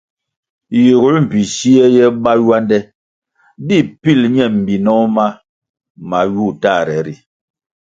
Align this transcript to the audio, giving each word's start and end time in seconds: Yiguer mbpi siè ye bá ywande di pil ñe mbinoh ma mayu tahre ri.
Yiguer 0.83 1.15
mbpi 1.23 1.39
siè 1.55 1.85
ye 1.95 2.05
bá 2.23 2.31
ywande 2.41 2.77
di 3.67 3.77
pil 4.01 4.19
ñe 4.35 4.45
mbinoh 4.57 5.03
ma 5.15 5.25
mayu 6.09 6.47
tahre 6.61 6.97
ri. 7.05 7.15